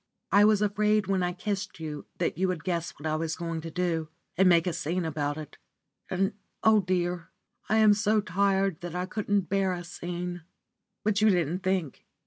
[0.31, 3.61] I was afraid when I kissed you that you would guess what I was going
[3.61, 5.59] to do, and make a scene about it,
[6.09, 7.29] and oh, dear!
[7.69, 10.41] I am so tired that I couldn't bear a scene.
[11.03, 12.07] But you didn't think.